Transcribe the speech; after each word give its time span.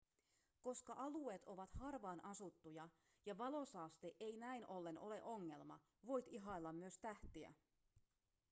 koska 0.61 0.93
alueet 0.93 1.43
ovat 1.45 1.73
harvaan 1.73 2.23
asuttuja 2.25 2.89
ja 3.25 3.37
valosaaste 3.37 4.15
ei 4.19 4.37
näin 4.37 4.67
ollen 4.67 4.99
ole 4.99 5.23
ongelma 5.23 5.79
voit 6.05 6.27
ihailla 6.27 6.73
myös 6.73 6.97
tähtiä 6.99 7.53